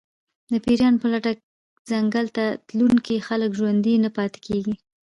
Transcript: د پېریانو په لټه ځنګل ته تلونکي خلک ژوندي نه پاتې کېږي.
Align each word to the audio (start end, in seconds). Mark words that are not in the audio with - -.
د 0.51 0.53
پېریانو 0.65 1.01
په 1.03 1.07
لټه 1.13 1.31
ځنګل 1.89 2.25
ته 2.37 2.45
تلونکي 2.67 3.15
خلک 3.27 3.51
ژوندي 3.59 3.95
نه 4.03 4.09
پاتې 4.17 4.39
کېږي. 4.47 4.73